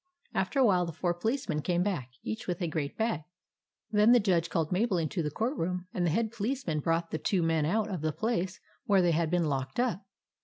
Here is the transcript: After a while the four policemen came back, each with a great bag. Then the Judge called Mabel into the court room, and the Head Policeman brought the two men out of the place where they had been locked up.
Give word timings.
After 0.33 0.57
a 0.57 0.65
while 0.65 0.87
the 0.87 0.91
four 0.93 1.13
policemen 1.13 1.61
came 1.61 1.83
back, 1.83 2.09
each 2.23 2.47
with 2.47 2.59
a 2.59 2.67
great 2.67 2.97
bag. 2.97 3.21
Then 3.91 4.13
the 4.13 4.19
Judge 4.19 4.49
called 4.49 4.71
Mabel 4.71 4.97
into 4.97 5.21
the 5.21 5.29
court 5.29 5.55
room, 5.55 5.85
and 5.93 6.07
the 6.07 6.09
Head 6.09 6.31
Policeman 6.31 6.79
brought 6.79 7.11
the 7.11 7.19
two 7.19 7.43
men 7.43 7.67
out 7.67 7.87
of 7.87 8.01
the 8.01 8.11
place 8.11 8.59
where 8.85 9.03
they 9.03 9.11
had 9.11 9.29
been 9.29 9.45
locked 9.45 9.79
up. 9.79 10.03